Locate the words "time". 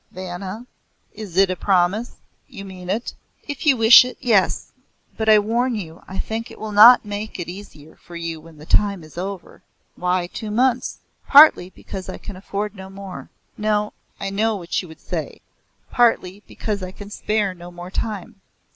8.65-9.03, 17.91-18.41